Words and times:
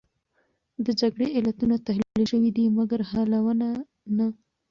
د 0.85 0.87
جګړې 1.01 1.27
علتونه 1.37 1.75
تحلیل 1.87 2.23
شوې 2.31 2.49
دي، 2.55 2.65
مګر 2.77 2.99
حلونه 3.09 3.67
نه. 4.17 4.27